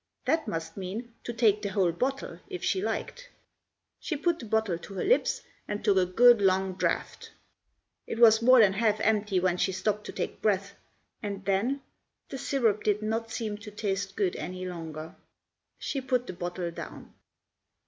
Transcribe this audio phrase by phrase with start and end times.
[0.25, 3.29] That must mean to take the whole bottle, if she liked.
[3.99, 7.29] She put the bottle to her lips and took a good long draught.
[8.07, 10.73] It was more than half empty when she stopped to take breath,
[11.21, 15.13] and then,—the syrup did not seem to taste good any longer.
[15.77, 17.13] She put the bottle down.